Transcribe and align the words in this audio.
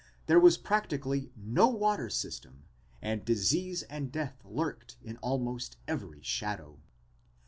There 0.25 0.39
was 0.39 0.57
practically 0.57 1.31
no 1.37 1.67
water 1.67 2.09
system 2.09 2.63
and 3.03 3.23
disease 3.23 3.83
and 3.83 4.11
death 4.11 4.41
lurked 4.43 4.97
in 5.03 5.17
almost 5.17 5.77
every 5.87 6.23
shadow. 6.23 6.79